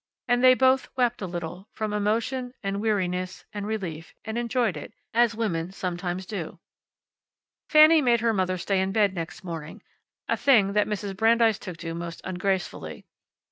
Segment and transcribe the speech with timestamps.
[0.27, 4.93] And they both wept a little, from emotion, and weariness, and relief, and enjoyed it,
[5.13, 6.59] as women sometimes do.
[7.69, 9.83] Fanny made her mother stay in bed next morning,
[10.27, 11.15] a thing that Mrs.
[11.15, 13.05] Brandeis took to most ungracefully.